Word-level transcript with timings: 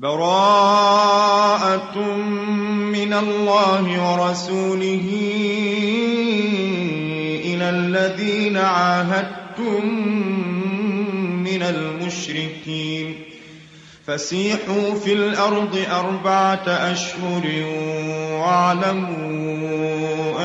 براءة 0.00 1.96
من 2.96 3.12
الله 3.12 3.84
ورسوله 4.12 5.06
إلى 7.44 7.70
الذين 7.70 8.56
عاهدتم 8.56 9.86
من 11.44 11.62
المشركين. 11.62 13.14
فسيحوا 14.06 14.94
في 15.04 15.12
الأرض 15.12 15.78
أربعة 15.92 16.68
أشهر 16.68 17.42
واعلموا 18.32 19.60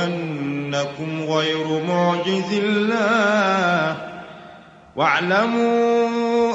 أنكم 0.06 1.22
غير 1.22 1.84
معجز 1.88 2.54
الله. 2.54 3.98
واعلموا 4.96 6.05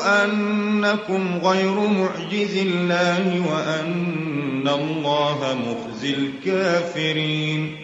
أنكم 0.05 1.39
غير 1.43 1.75
معجز 1.75 2.57
الله 2.57 3.43
وأن 3.53 4.69
الله 4.69 5.59
مخزي 5.67 6.15
الكافرين 6.15 7.77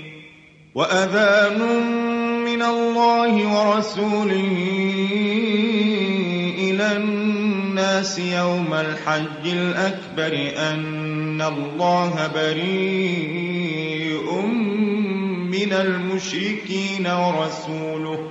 وأذان 0.74 1.60
من 2.44 2.62
الله 2.62 3.32
ورسوله 3.54 4.48
إلى 6.58 6.96
الناس 6.96 8.18
يوم 8.18 8.74
الحج 8.74 9.46
الأكبر 9.46 10.50
أن 10.56 11.42
الله 11.42 12.30
بريء 12.34 13.76
من 15.50 15.72
المشركين 15.72 17.06
ورسوله 17.06 18.30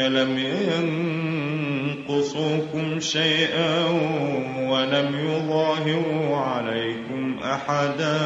لم 0.00 0.38
ينقصوكم 2.08 3.00
شيئا 3.00 3.84
ولم 4.70 5.14
يظاهروا 5.28 6.36
عليكم 6.36 7.38
أحدا 7.38 8.18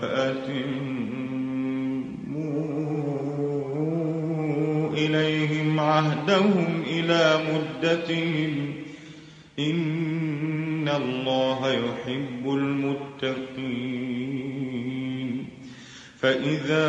فأتموا 0.00 0.88
إليهم 4.92 5.80
عهدهم 5.80 6.82
إلى 6.86 7.40
مدتهم 7.52 8.74
إن 9.58 10.88
الله 10.88 11.72
يحب 11.72 12.48
المتقين 12.50 13.88
فإذا 16.18 16.88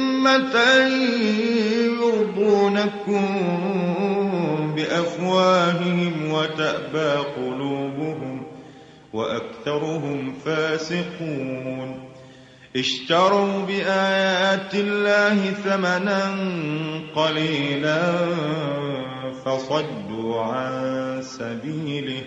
يرضونكم 2.01 3.25
بأفواههم 4.75 6.31
وتأبى 6.31 7.11
قلوبهم 7.37 8.43
وأكثرهم 9.13 10.33
فاسقون. 10.45 12.11
اشتروا 12.75 13.65
بآيات 13.65 14.75
الله 14.75 15.51
ثمنا 15.51 16.35
قليلا 17.15 18.01
فصدوا 19.45 20.41
عن 20.41 21.21
سبيله 21.21 22.23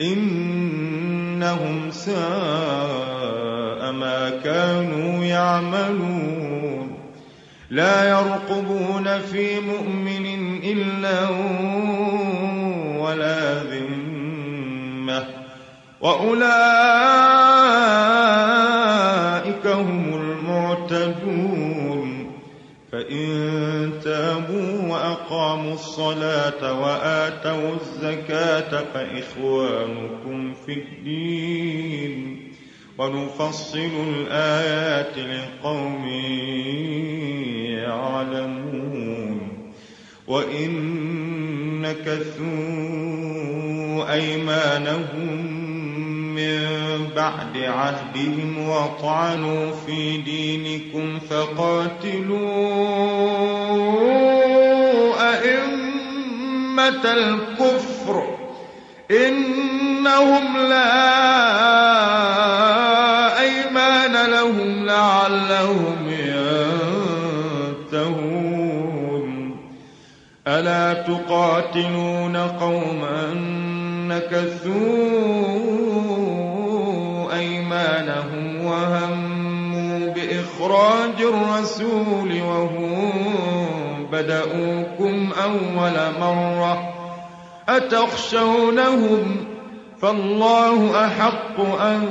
إنهم 0.00 1.90
ساء 1.90 2.18
ما 3.92 4.30
كانوا 4.44 5.24
يعملون. 5.24 6.87
لا 7.70 8.08
يرقبون 8.08 9.18
في 9.18 9.60
مؤمن 9.60 10.26
إلا 10.64 11.28
ولا 13.00 13.62
ذمة. 13.62 15.24
وأولئك 16.00 16.48
هم 19.66 20.14
المعتدون. 20.14 21.38
فإن 22.92 23.92
تابوا 24.04 24.88
وأقاموا 24.88 25.74
الصلاة 25.74 26.80
وآتوا 26.80 27.74
الزكاة 27.74 28.84
فإخوانكم 28.94 30.54
في 30.66 30.72
الدين. 30.72 32.47
ونفصل 32.98 33.90
الآيات 34.08 35.18
لقوم 35.18 36.08
يعلمون. 37.78 39.48
وإن 40.28 40.70
نكثوا 41.82 42.48
أيمانهم 44.12 45.58
من 46.34 46.60
بعد 47.16 47.56
عهدهم 47.56 48.68
وطعنوا 48.68 49.72
في 49.86 50.16
دينكم 50.16 51.18
فقاتلوا 51.18 52.48
أئمة 55.34 57.04
الكفر 57.04 58.38
إنهم 59.10 60.56
لا 60.56 61.28
لهم 64.48 64.86
لعلهم 64.86 66.08
ينتهون. 67.92 69.28
ألا 70.46 71.02
تقاتلون 71.02 72.36
قوما 72.36 73.34
نكثوا 74.08 74.78
أيمانهم 77.38 78.64
وهموا 78.64 80.14
بإخراج 80.14 81.22
الرسول 81.22 82.42
وهم 82.42 83.12
بدأوكم 84.12 85.30
أول 85.44 85.96
مرة. 86.20 86.94
أتخشونهم 87.68 89.36
فالله 90.02 91.06
أحق 91.06 91.60
أن 91.80 92.08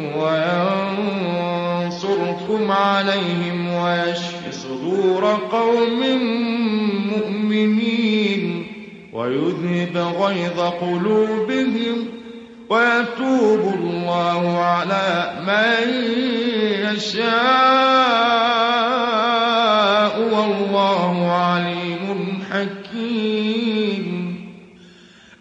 وينصركم 1.77 2.71
عليهم 2.71 3.73
ويشف 3.73 4.51
صدور 4.51 5.23
قوم 5.51 5.99
مؤمنين. 7.11 8.67
ويذهب 9.13 9.97
غيظ 9.97 10.59
قلوبهم 10.59 11.95
ويتوب 12.69 13.73
الله 13.79 14.59
على 14.63 15.33
من 15.47 15.89
يشاء 16.85 17.37
والله 20.19 21.31
عليم 21.31 22.43
حكيم. 22.51 24.07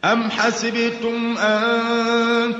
أم 0.04 0.30
حسبتم 0.30 1.36
أن 1.38 1.70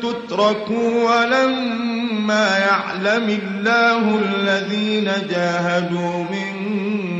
تتركوا 0.01 0.91
ولما 1.05 2.59
يعلم 2.59 3.39
الله 3.43 4.19
الذين 4.19 5.11
جاهدوا 5.31 6.25
منكم 6.31 7.16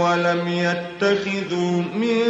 ولم 0.00 0.48
يتخذوا 0.48 1.82
من 1.82 2.22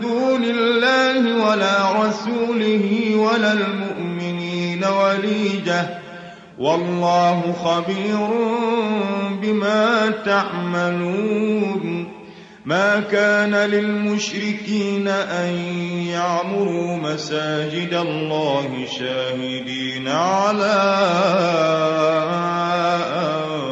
دون 0.00 0.44
الله 0.44 1.46
ولا 1.46 1.92
رسوله 1.92 3.16
ولا 3.16 3.52
المؤمنين 3.52 4.84
وليجة. 4.84 6.02
والله 6.58 7.54
خبير 7.64 8.28
بما 9.42 10.10
تعملون. 10.24 12.12
ما 12.64 13.00
كان 13.00 13.54
للمشركين 13.54 15.08
أن 15.08 15.54
يعمروا 16.08 16.96
مساجد 16.96 17.94
الله 17.94 18.86
شاهدين 18.98 20.08
على 20.08 20.98
أنفسهم 23.16 23.71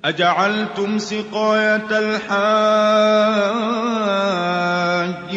أجعلتم 0.05 0.97
سقاية 0.97 1.87
الحاج 1.91 2.25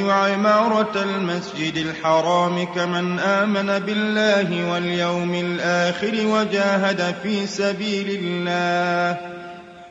وعمارة 0.02 1.02
المسجد 1.02 1.76
الحرام 1.76 2.64
كمن 2.64 3.18
آمن 3.18 3.78
بالله 3.78 4.72
واليوم 4.72 5.34
الآخر 5.34 6.26
وجاهد 6.26 7.14
في 7.22 7.46
سبيل 7.46 8.20
الله. 8.22 9.18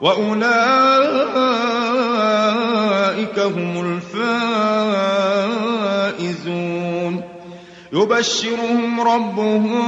وأولئك 0.00 0.40
هم 3.38 4.00
الفائزون. 6.20 7.20
يبشرهم 7.92 9.00
ربهم 9.00 9.82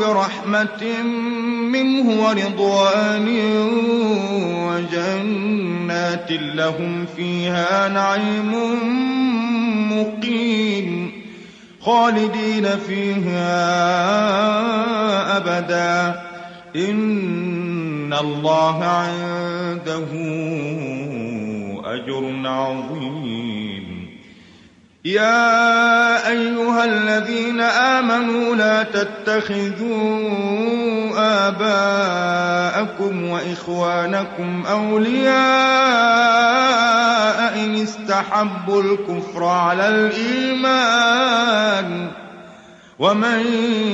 برحمة 0.00 1.02
منه 1.72 2.22
ورضوان 2.22 3.28
وجنات 4.68 6.30
لهم 6.30 7.06
فيها 7.16 7.88
نعيم 7.88 8.52
مقيم. 9.92 11.12
خالدين 11.80 12.68
فيها 12.88 13.52
أبدا. 15.36 16.22
إن 16.76 17.61
الله 18.12 18.84
عنده 18.84 20.06
أجر 21.84 22.48
عظيم. 22.48 23.82
يا 25.04 26.28
أيها 26.28 26.84
الذين 26.84 27.60
آمنوا 27.60 28.56
لا 28.56 28.82
تتخذوا 28.82 30.22
آباءكم 31.48 33.28
وإخوانكم 33.28 34.62
أولياء 34.70 35.32
إن 37.64 37.74
استحبوا 37.74 38.82
الكفر 38.82 39.44
على 39.44 39.88
الإيمان 39.88 41.32
ومن 42.98 43.46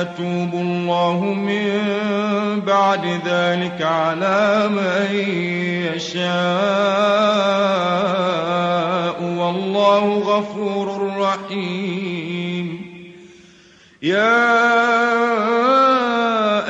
يتوب 0.00 0.52
الله 0.54 1.18
من 1.24 1.70
بعد 2.66 3.04
ذلك 3.26 3.82
على 3.82 4.68
من 4.68 5.06
يشاء 5.94 6.30
والله 9.22 10.04
غفور 10.18 11.16
رحيم. 11.18 12.66
يا 14.02 14.60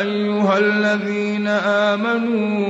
أيها 0.00 0.58
الذين 0.58 1.46
آمنوا 1.48 2.69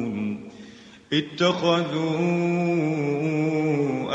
اتخذوا 1.13 2.15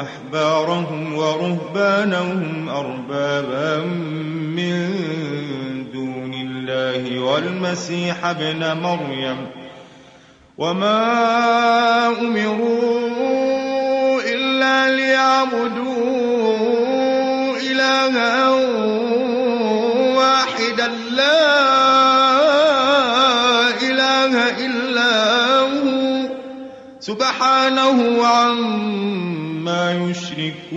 أحبارهم 0.00 1.15
ورهبانهم 1.15 2.69
أربابا 2.69 3.85
من 4.57 4.97
دون 5.93 6.35
الله 6.35 7.21
والمسيح 7.21 8.25
ابن 8.25 8.73
مريم 8.81 9.47
وما 10.59 12.09
أمروا 12.21 13.00
إلا 14.21 14.97
ليعبدوا 14.97 16.07
إلها 17.57 18.50
واحدا 20.17 20.87
لا 21.11 21.66
سبحانه 27.07 28.27
عما 28.27 30.11
يشركون. 30.11 30.71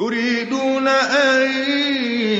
يريدون 0.00 0.88
أن 0.88 1.50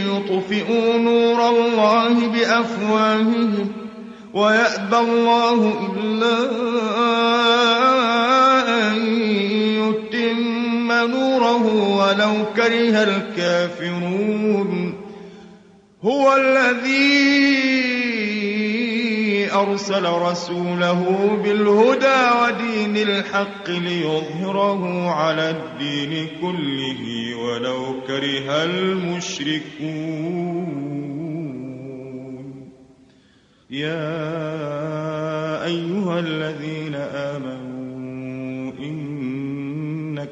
يطفئوا 0.07 0.99
نور 0.99 1.49
الله 1.49 2.29
بأفواههم 2.29 3.73
ويأبى 4.35 4.99
الله 4.99 5.91
إلا 5.97 6.39
أن 8.91 8.97
يتم 9.83 10.93
نوره 10.93 11.65
ولو 11.99 12.35
كره 12.57 13.03
الكافرون. 13.03 14.71
هو 16.05 16.37
الذي 16.37 17.98
أرسل 19.50 20.05
رسوله 20.05 21.31
بالهدى 21.43 22.21
ودين 22.43 22.97
الحق 22.97 23.71
ليظهره 23.71 25.11
على 25.11 25.50
الدين 25.50 26.28
كله 26.40 27.35
ولو 27.35 28.00
كره 28.07 28.64
المشركون. 28.64 30.09
يا 33.71 34.28
أيها 35.64 36.19
الذين 36.19 36.95
آمنوا 36.95 37.68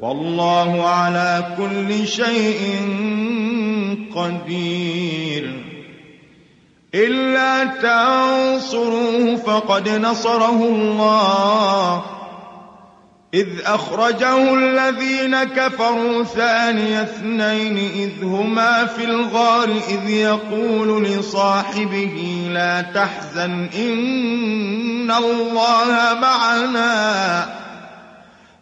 والله 0.00 0.88
على 0.88 1.44
كل 1.58 2.06
شيء 2.08 2.80
قدير. 4.14 5.64
إلا 6.94 7.64
تنصروه 7.64 9.36
فقد 9.36 9.88
نصره 9.88 10.64
الله. 10.64 12.04
إذ 13.34 13.46
أخرجه 13.64 14.54
الذين 14.54 15.44
كفروا 15.44 16.24
ثاني 16.24 17.02
اثنين 17.02 17.76
إذ 17.76 18.24
هما 18.24 18.86
في 18.86 19.04
الغار 19.04 19.68
إذ 19.88 20.10
يقول 20.10 21.04
لصاحبه 21.04 22.46
لا 22.50 22.82
تحزن 22.82 23.68
إن 23.74 25.10
الله 25.10 26.18
معنا. 26.20 27.65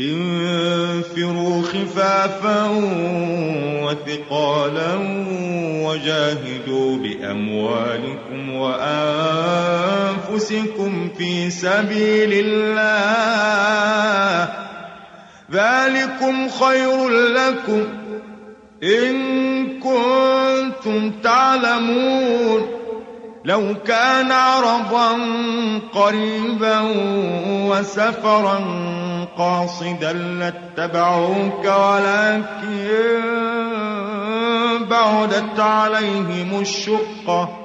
انفروا 0.00 1.62
خفافا 1.62 2.68
وثقالا 3.84 4.94
وجاهدوا 5.84 6.96
بأموالكم 6.96 8.54
وأنفسكم 8.54 9.50
في 11.18 11.50
سبيل 11.50 12.46
الله. 12.46 12.80
ذلكم 15.52 16.48
خير 16.48 17.08
لكم 17.08 17.84
إن 18.82 19.80
كنتم 19.80 21.10
تعلمون. 21.10 22.80
لو 23.44 23.74
كان 23.86 24.32
عرضا 24.32 25.18
قريبا 25.92 26.80
وسفرا 27.50 28.58
قاصدا 29.38 30.12
لاتبعوك 30.12 31.64
ولكن 31.64 33.30
بعدت 34.90 35.60
عليهم 35.60 36.60
الشقة 36.60 37.60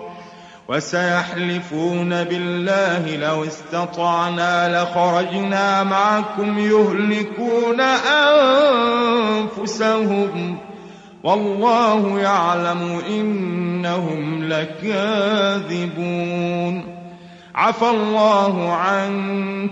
وسيحلفون 0.68 2.24
بالله 2.24 3.16
لو 3.16 3.44
استطعنا 3.44 4.84
لخرجنا 4.84 5.84
معكم 5.84 6.60
يهلكون 6.60 7.82
أنفسهم 9.62 10.58
والله 11.24 12.20
يعلم 12.20 13.02
إنهم 13.10 14.44
لكاذبون 14.44 15.96
عفى 17.56 17.90
الله 17.90 18.74
عنك 18.74 19.72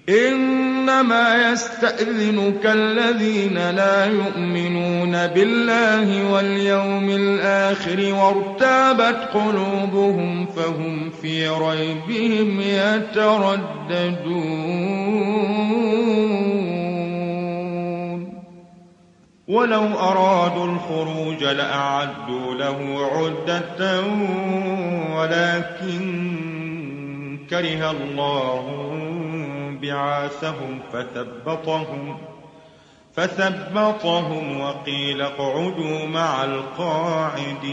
إنما 0.08 1.52
يستأذنك 1.52 2.66
الذين 2.66 3.70
لا 3.70 4.06
يؤمنون 4.06 5.26
بالله 5.26 6.32
واليوم 6.32 7.10
الآخر 7.10 8.14
وارتابت 8.14 9.28
قلوبهم 9.34 10.46
فهم 10.46 11.10
في 11.22 11.48
ريبهم 11.48 12.60
يترددون. 12.60 13.52
ولو 19.52 19.84
أرادوا 19.98 20.64
الخروج 20.64 21.44
لأعدوا 21.44 22.54
له 22.54 23.08
عدة 23.12 24.00
ولكن 25.16 26.02
كره 27.50 27.90
الله 27.90 28.64
بعاثهم 29.82 30.78
فثبطهم 30.92 32.18
فثبطهم 33.14 34.60
وقيل 34.60 35.22
اقعدوا 35.22 36.06
مع 36.06 36.44
القاعدين 36.44 37.72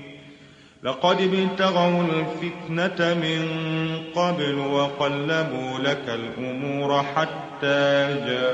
لقد 0.83 1.21
ابتغوا 1.21 2.03
الفتنة 2.03 3.13
من 3.13 3.47
قبل 4.15 4.57
وقلبوا 4.57 5.79
لك 5.79 6.03
الأمور 6.07 7.03
حتى 7.03 8.07
جاء 8.25 8.51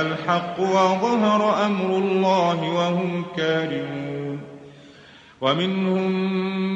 الحق 0.00 0.60
وظهر 0.60 1.66
أمر 1.66 1.98
الله 1.98 2.70
وهم 2.70 3.24
كارهون. 3.36 4.40
ومنهم 5.40 6.12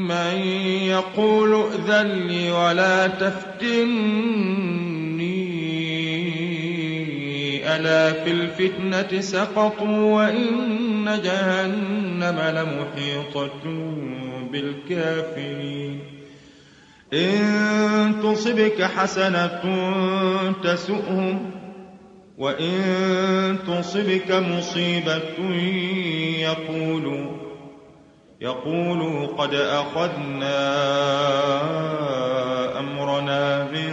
من 0.08 0.36
يقول 0.82 1.54
ائذن 1.54 2.06
لي 2.06 2.50
ولا 2.50 3.06
تفتني 3.06 4.95
ألا 7.76 8.24
في 8.24 8.30
الفتنة 8.30 9.20
سقطوا 9.20 10.14
وإن 10.14 11.20
جهنم 11.24 12.38
لمحيطة 12.40 13.64
بالكافرين. 14.52 16.00
إن 17.12 18.14
تصبك 18.22 18.82
حسنة 18.82 19.60
تسؤهم 20.64 21.50
وإن 22.38 23.58
تصبك 23.68 24.30
مصيبة 24.30 25.54
يقولوا 26.40 27.36
يقولوا 28.40 29.26
قد 29.26 29.54
أخذنا 29.54 30.58
أمرنا 32.78 33.64
من 33.64 33.92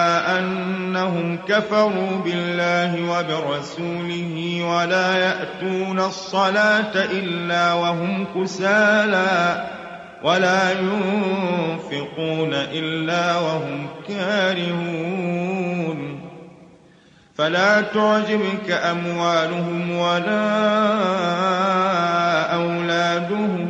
أنهم 1.01 1.37
كفروا 1.47 2.17
بالله 2.25 3.11
وبرسوله 3.11 4.63
ولا 4.63 5.17
يأتون 5.17 5.99
الصلاة 5.99 6.95
إلا 6.95 7.73
وهم 7.73 8.27
كسالى 8.35 9.67
ولا 10.23 10.71
ينفقون 10.71 12.53
إلا 12.53 13.37
وهم 13.39 13.87
كارهون. 14.07 15.41
فلا 17.35 17.81
تعجبك 17.81 18.71
أموالهم 18.71 19.91
ولا 19.97 20.51
أولادهم. 22.53 23.69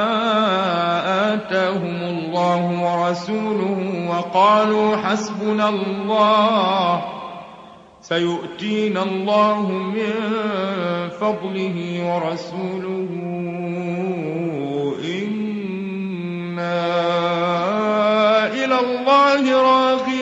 ورسوله 3.11 4.07
وقالوا 4.09 4.95
حسبنا 4.95 5.69
الله 5.69 7.03
سيؤتينا 8.01 9.03
الله 9.03 9.71
من 9.71 10.13
فضله 11.19 11.77
ورسوله 12.07 13.07
إنا 15.03 16.79
إلى 18.47 18.77
الله 18.79 19.43
راغبون. 19.61 20.21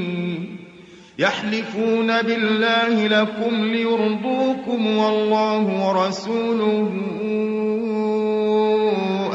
يحلفون 1.21 2.21
بالله 2.21 3.07
لكم 3.07 3.65
ليرضوكم 3.65 4.97
والله 4.97 5.87
ورسوله 5.87 6.91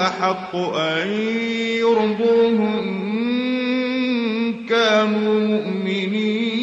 أحق 0.01 0.57
أن 0.57 1.09
يرضوه 1.79 2.59
إن 2.79 4.66
كانوا 4.68 5.40
مؤمنين. 5.40 6.57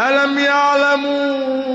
ألم 0.00 0.38
يعلموا 0.38 1.74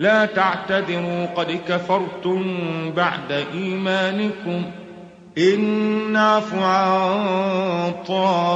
لا 0.00 0.26
تعتذروا 0.26 1.26
قد 1.26 1.60
كفرتم 1.68 2.44
بعد 2.96 3.44
إيمانكم. 3.54 4.62
إن 5.38 5.60
نعف 6.12 6.54
عن 6.54 7.92
طائفة 8.08 8.50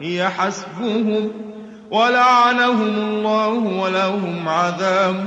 هي 0.00 0.28
حسبهم 0.28 1.30
ولعنهم 1.90 2.94
الله 2.96 3.48
ولهم 3.48 4.48
عذاب 4.48 5.26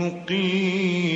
مقيم. 0.00 1.15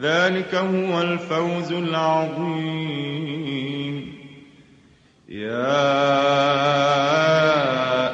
ذلك 0.00 0.54
هو 0.54 1.00
الفوز 1.00 1.72
العظيم. 1.72 3.08
يا 5.28 5.78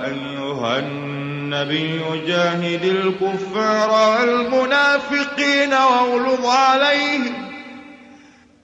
أيها 0.04 0.78
النبي 0.78 2.00
جاهد 2.26 2.84
الكفار 2.84 3.90
والمنافقين 3.90 5.72
واغلظ 5.72 6.46
عليهم 6.46 7.34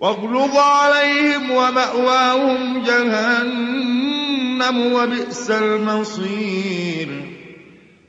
واغلظ 0.00 0.56
عليهم 0.56 1.50
ومأواهم 1.50 2.82
جهنم 2.82 4.12
وبئس 4.92 5.50
المصير. 5.50 6.79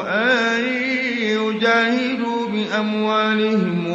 أن 0.08 0.64
يجاهدوا 1.18 2.48
بأموالهم 2.48 3.92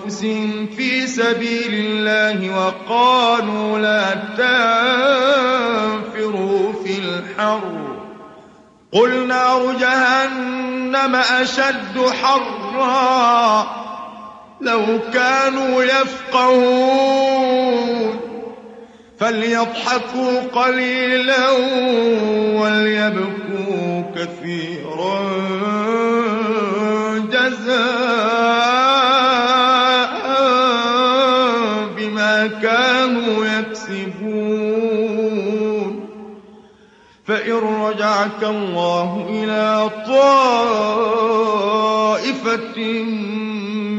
وأنفسهم 0.00 0.66
في 0.76 1.06
سبيل 1.06 1.74
الله 1.74 2.58
وقالوا 2.58 3.78
لا 3.78 4.14
تنفروا 6.06 6.72
في 6.84 6.98
الحر. 6.98 7.96
قل 8.92 9.26
نار 9.26 9.72
جهنم 9.80 11.16
أشد 11.16 12.00
حرًّا. 12.22 13.85
لو 14.60 15.00
كانوا 15.12 15.82
يفقهون 15.82 17.36
فليضحكوا 19.18 20.40
قليلا 20.52 21.50
وليبكوا 22.60 24.02
كثيرا. 24.16 25.20
جزاء 27.32 28.56
بما 31.96 32.46
كانوا 32.62 33.46
يكسبون. 33.46 34.86
فإن 37.26 37.52
رجعك 37.52 38.42
الله 38.42 39.26
إلى 39.30 39.90
طائفة 40.06 40.56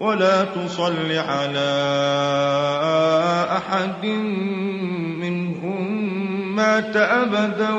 ولا 0.00 0.44
تصل 0.44 1.12
على 1.12 1.70
أحد 3.56 4.06
منهم 5.20 6.06
مات 6.56 6.96
أبدا 6.96 7.70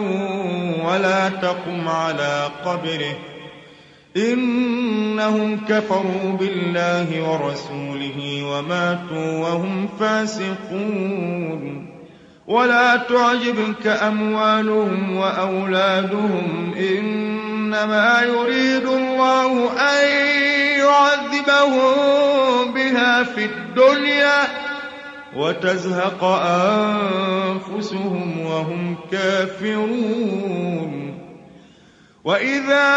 ولا 0.86 1.30
تقم 1.30 1.88
على 1.88 2.50
قبره. 2.66 3.18
إنهم 4.18 5.60
كفروا 5.70 6.38
بالله 6.40 7.30
ورسوله 7.30 8.44
وماتوا 8.44 9.40
وهم 9.40 9.88
فاسقون. 10.00 11.90
ولا 12.48 12.96
تعجبك 12.96 13.88
أموالهم 13.88 15.16
وأولادهم 15.16 16.74
إنما 17.70 18.22
يريد 18.22 18.86
الله 18.86 19.72
أن 19.72 20.08
يعذبهم 20.80 21.94
بها 22.74 23.24
في 23.24 23.46
الدنيا 23.46 24.42
وتزهق 25.36 26.24
أنفسهم 27.74 28.46
وهم 28.46 28.98
كافرون. 29.12 31.20
وإذا 32.24 32.90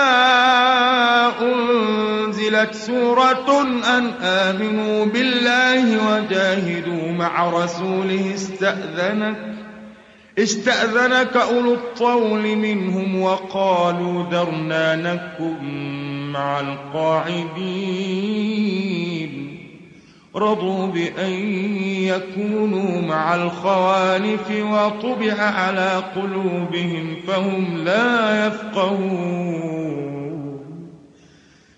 أنزلت 1.41 2.75
سورة 2.75 3.63
أن 3.99 4.07
آمنوا 4.23 5.05
بالله 5.05 6.13
وجاهدوا 6.13 7.13
مع 7.13 7.51
رسوله 7.51 8.35
استأذنك 8.35 9.37
استأذنك 10.39 11.37
أولو 11.37 11.75
الطول 11.75 12.57
منهم 12.57 13.23
وقالوا 13.23 14.25
ذرنا 14.31 14.97
نكن 14.97 15.65
مع 16.33 16.61
القاعدين. 16.61 18.03
رضوا 20.37 20.87
بأن 20.87 21.33
يكونوا 21.85 23.01
مع 23.03 23.35
الخوالف 23.35 24.51
وطبع 24.51 25.43
على 25.43 26.03
قلوبهم 26.17 27.17
فهم 27.27 27.77
لا 27.85 28.47
يفقهون. 28.47 30.12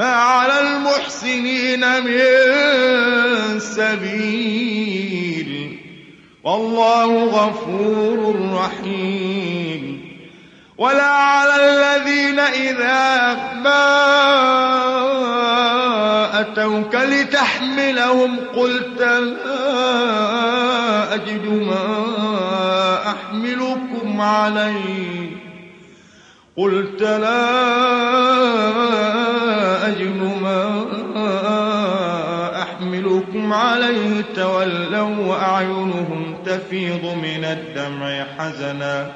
ما 0.00 0.12
على 0.12 0.60
المحسنين 0.60 1.80
من 1.80 3.60
سبيل. 3.60 5.50
والله 6.44 7.24
غفور 7.24 8.36
رحيم. 8.52 10.16
ولا 10.78 11.02
على 11.02 11.54
الذين 11.56 12.38
إذا 12.40 13.34
ما 13.64 14.00
أتوك 16.40 16.94
لتحملهم 16.94 18.36
قلت 18.56 19.00
لا 19.00 19.84
أجد 21.14 21.46
ما 21.46 21.86
أحملكم 23.06 24.20
عليه. 24.20 25.39
قلت 26.60 27.02
لا 27.02 27.46
أجد 29.88 30.22
ما 30.42 30.86
أحملكم 32.62 33.52
عليه 33.52 34.24
تولوا 34.36 35.26
وأعينهم 35.26 36.36
تفيض 36.46 37.04
من 37.04 37.44
الدمع 37.44 38.24
حزنا 38.38 39.12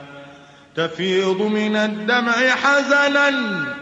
تفيض 0.77 1.43
من 1.43 1.77
الدمع 1.77 2.33
حزنا 2.33 3.29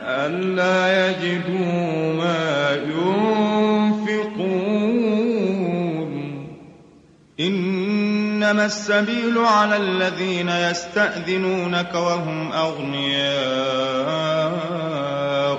ألا 0.03 1.09
يجدوا 1.11 2.13
ما 2.13 2.77
ينفقون. 2.89 4.72
إنما 8.53 8.67
السبيل 8.67 9.39
على 9.39 9.77
الذين 9.77 10.49
يستأذنونك 10.49 11.95
وهم 11.95 12.53
أغنياء 12.53 13.33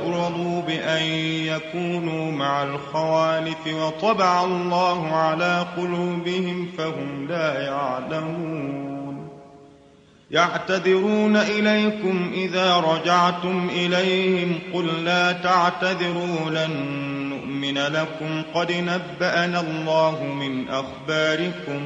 رضوا 0.09 0.61
بأن 0.61 1.03
يكونوا 1.45 2.31
مع 2.31 2.63
الخوالف 2.63 3.67
وطبع 3.67 4.43
الله 4.43 5.15
على 5.15 5.65
قلوبهم 5.77 6.69
فهم 6.77 7.27
لا 7.27 7.61
يعلمون 7.61 9.29
يعتذرون 10.31 11.35
إليكم 11.35 12.31
إذا 12.33 12.77
رجعتم 12.77 13.69
إليهم 13.69 14.59
قل 14.73 15.03
لا 15.05 15.31
تعتذروا 15.31 16.49
لن 16.49 16.71
نؤمن 17.29 17.77
لكم 17.77 18.43
قد 18.53 18.71
نبأنا 18.71 19.59
الله 19.59 20.23
من 20.23 20.69
أخباركم 20.69 21.85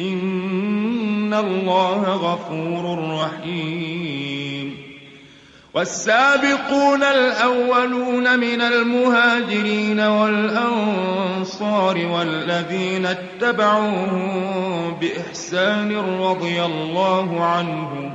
إن 0.00 1.34
الله 1.34 2.02
غفور 2.02 3.14
رحيم. 3.20 4.14
والسابقون 5.74 7.02
الأولون 7.02 8.38
من 8.38 8.60
المهاجرين 8.60 10.00
والأنصار 10.00 12.06
والذين 12.06 13.06
اتبعوهم 13.06 14.96
بإحسان 15.00 15.96
رضي 16.20 16.64
الله 16.64 17.44
عنهم 17.44 18.14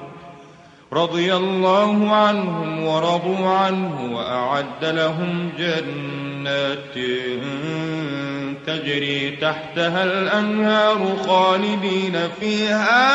رضي 0.94 1.36
الله 1.36 2.16
عنهم 2.16 2.84
ورضوا 2.84 3.50
عنه 3.50 4.16
وأعد 4.16 4.86
لهم 4.86 5.52
جنات 5.58 6.98
تجري 8.68 9.38
تحتها 9.42 10.04
الأنهار 10.04 11.18
خالدين 11.28 12.14
فيها 12.40 13.06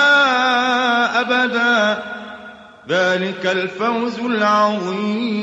أبدا. 1.21 2.03
ذلك 2.89 3.47
الفوز 3.47 4.21
العظيم. 4.21 5.35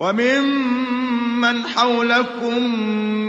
وممن 0.00 1.62
حولكم 1.76 2.74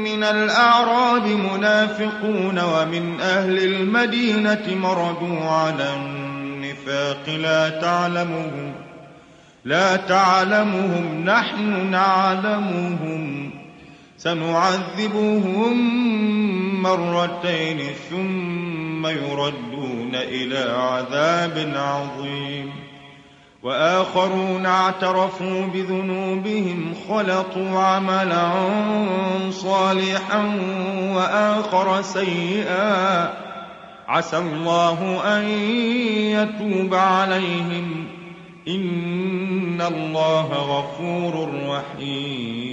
من 0.03 0.23
الأعراب 0.23 1.27
منافقون 1.27 2.59
ومن 2.59 3.19
أهل 3.21 3.57
المدينة 3.57 4.77
مردوا 4.81 5.45
على 5.49 5.95
النفاق. 5.95 7.29
لا 7.41 7.69
تعلمهم 7.69 8.73
لا 9.65 9.95
تعلمهم 9.95 11.23
نحن 11.25 11.91
نعلمهم. 11.91 13.51
سنعذبهم 14.23 15.73
مرتين 16.81 17.79
ثم 18.09 19.07
يردون 19.07 20.11
إلى 20.13 20.73
عذاب 20.77 21.73
عظيم. 21.75 22.69
وآخرون 23.63 24.65
اعترفوا 24.65 25.65
بذنوبهم 25.73 26.93
خلطوا 27.09 27.79
عملا 27.79 28.51
صالحا 29.51 30.59
وآخر 31.15 32.01
سيئا. 32.01 33.33
عسى 34.07 34.37
الله 34.37 35.21
أن 35.37 35.43
يتوب 36.19 36.93
عليهم. 36.93 38.07
إن 38.67 39.81
الله 39.81 40.47
غفور 40.47 41.49
رحيم. 41.67 42.72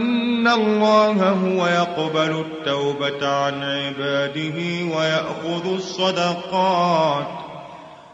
الله 0.47 1.29
هو 1.29 1.67
يقبل 1.67 2.45
التوبة 2.45 3.27
عن 3.27 3.63
عباده 3.63 4.57
ويأخذ 4.97 5.73
الصدقات 5.73 7.27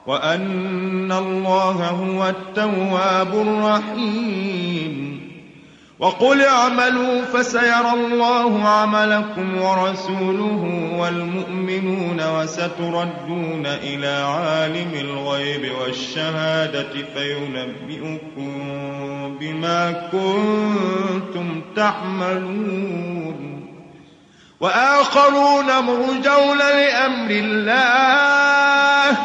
وأن 0.08 1.12
الله 1.12 1.88
هو 1.90 2.30
التواب 2.30 3.34
الرحيم 3.34 5.27
وقل 6.00 6.42
اعملوا 6.42 7.22
فسيرى 7.22 7.94
الله 7.94 8.68
عملكم 8.68 9.62
ورسوله 9.62 10.92
والمؤمنون 11.00 12.22
وستردون 12.40 13.66
إلى 13.66 14.26
عالم 14.26 14.92
الغيب 14.94 15.72
والشهادة 15.82 16.90
فينبئكم 17.16 18.52
بما 19.40 19.92
كنتم 20.12 21.62
تعملون. 21.76 23.68
وآخرون 24.60 25.66
مرجون 25.66 26.58
لأمر 26.58 27.30
الله. 27.30 29.18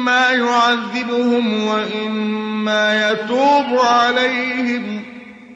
إما 0.00 0.30
يعذبهم 0.30 1.66
وإما 1.66 3.10
يتوب 3.10 3.78
عليهم. 3.78 5.04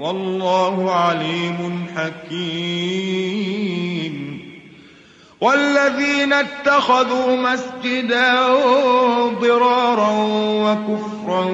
والله 0.00 0.94
عليم 0.94 1.86
حكيم. 1.96 3.34
والذين 5.40 6.32
اتخذوا 6.32 7.36
مسجدا 7.36 8.48
ضرارا 9.40 10.10
وكفرا 10.38 11.44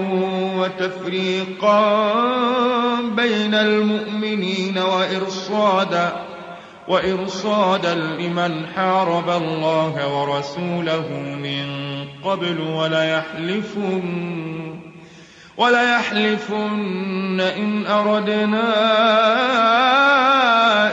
وتفريقا 0.56 2.00
بين 3.00 3.54
المؤمنين 3.54 4.78
وإرصادا 4.78 6.29
وإرصادا 6.90 7.94
لمن 7.94 8.66
حارب 8.76 9.30
الله 9.30 10.18
ورسوله 10.18 11.08
من 11.42 11.66
قبل 12.24 12.60
وليحلفن 12.60 14.02
وليحلفن 15.56 17.40
إن 17.40 17.86
أردنا 17.86 18.68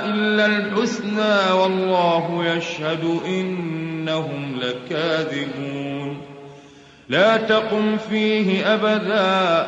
إلا 0.05 0.45
الحسنى 0.45 1.51
والله 1.51 2.45
يشهد 2.45 3.19
إنهم 3.25 4.59
لكاذبون. 4.61 6.21
لا 7.09 7.37
تقم 7.37 7.97
فيه 7.97 8.73
أبدا 8.73 9.67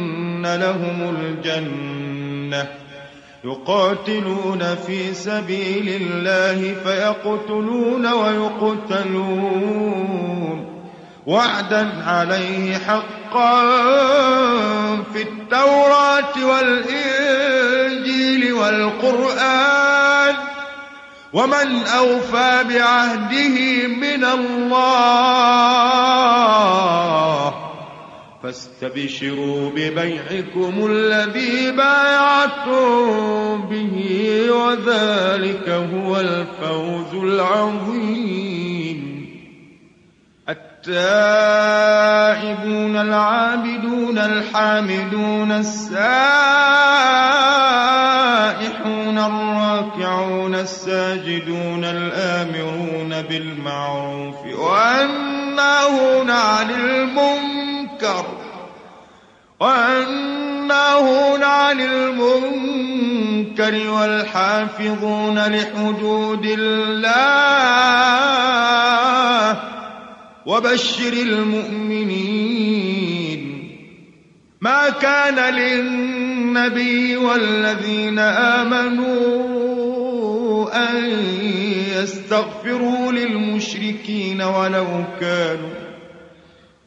لهم 0.45 1.15
الجنة 1.19 2.67
يقاتلون 3.43 4.75
في 4.87 5.13
سبيل 5.13 6.01
الله 6.01 6.75
فيقتلون 6.83 8.07
ويقتلون 8.13 10.01
وعدا 11.25 11.89
عليه 12.05 12.77
حقا 12.77 13.61
في 15.13 15.21
التوراة 15.21 16.45
والإنجيل 16.45 18.53
والقرآن 18.53 20.35
ومن 21.33 21.83
أوفى 21.97 22.63
بعهده 22.69 23.87
من 23.87 24.25
الله 24.25 25.21
فاستبشروا 28.43 29.69
ببيعكم 29.69 30.85
الذي 30.89 31.71
بايعتم 31.71 33.61
به 33.69 33.95
وذلك 34.51 35.69
هو 35.69 36.19
الفوز 36.19 37.13
العظيم. 37.23 39.01
التائبون 40.49 41.35
العابدون 42.95 44.17
الحامدون 44.17 45.51
السائحون 45.51 45.91
الراكعون 49.17 50.55
الساجدون 50.55 51.83
الآمرون 51.83 53.21
بالمعروف 53.21 54.45
والناهون 54.45 56.29
عن 56.29 56.71
المنكر 56.71 57.80
والناهون 59.59 61.43
عن 61.43 61.81
المنكر 61.81 63.89
والحافظون 63.89 65.39
لحدود 65.39 66.45
الله 66.45 67.71
وبشر 70.45 71.13
المؤمنين 71.13 72.61
ما 74.61 74.89
كان 74.89 75.53
للنبي 75.53 77.17
والذين 77.17 78.19
آمنوا 78.19 79.11
أن 80.89 80.95
يستغفروا 81.97 83.11
للمشركين 83.11 84.41
ولو 84.41 84.87
كانوا 85.19 85.80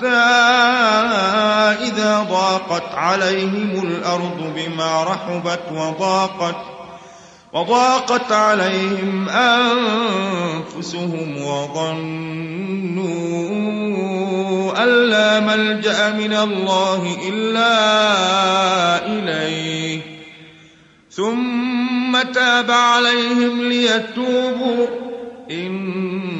حتى 0.00 0.08
إذا 1.84 2.26
ضاقت 2.30 2.94
عليهم 2.94 3.82
الأرض 3.84 4.54
بما 4.56 5.02
رحبت 5.02 5.60
وضاقت 5.72 6.56
وضاقت 7.52 8.32
عليهم 8.32 9.28
أنفسهم 9.28 10.96
وظنوا 11.42 11.90
أن 14.82 14.88
لا 14.88 15.40
ملجأ 15.40 16.12
من 16.12 16.32
الله 16.32 17.16
إلا 17.28 17.76
إليه. 19.06 20.00
ثم 21.10 22.22
تاب 22.34 22.70
عليهم 22.70 23.62
ليتوبوا. 23.62 24.86
إن 25.50 26.39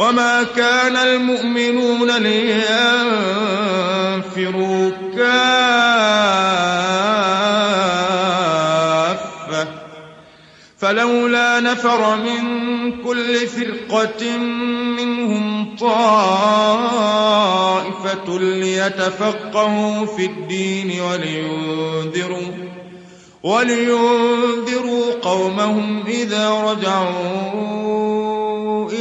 وما 0.00 0.42
كان 0.56 0.96
المؤمنون 0.96 2.10
لينفروا 2.16 2.60
كافة 5.16 6.20
فلولا 10.78 11.60
نفر 11.60 12.16
من 12.16 12.42
كل 13.04 13.46
فرقة 13.46 14.36
منهم 14.96 15.76
طائفة 15.76 16.70
ليتفقهوا 18.38 20.06
في 20.06 20.26
الدين 20.26 21.00
ولينذروا 21.00 22.52
ولينذروا 23.42 25.12
قومهم 25.22 26.04
إذا 26.06 26.50
رجعوا 26.50 28.09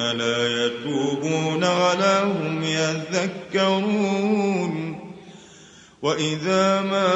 لا 0.00 0.66
يتوبون 0.66 1.64
ولا 1.64 2.22
هم 2.22 2.62
يذكرون. 3.54 4.26
وإذا 6.02 6.80
ما 6.80 7.12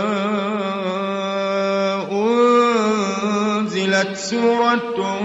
أنزلت 3.60 4.16
سورة 4.16 5.20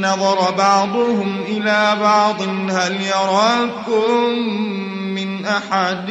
نظر 0.00 0.50
بعضهم 0.50 1.42
إلى 1.48 1.96
بعض 2.00 2.42
هل 2.70 2.96
يراكم 3.00 4.38
من 5.14 5.46
أحد؟ 5.46 6.10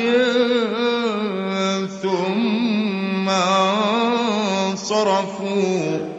ثم 2.02 3.30
صرفوا 4.76 6.19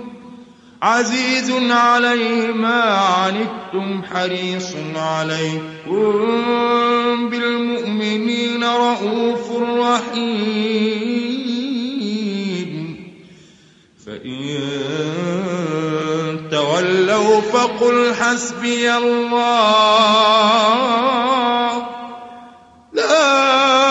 عزيز 0.81 1.51
عليه 1.71 2.51
ما 2.51 2.83
عنتم 2.83 4.03
حريص 4.13 4.75
عليكم 4.95 6.11
بالمؤمنين 7.29 8.63
رؤوف 8.63 9.51
رحيم. 9.61 10.61
فإن 14.05 14.59
تولوا 16.51 17.41
فقل 17.41 18.13
حسبي 18.13 18.93
الله. 18.93 19.41
لا 22.93 23.90